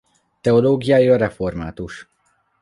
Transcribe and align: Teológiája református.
Teológiája 0.41 1.17
református. 1.17 1.95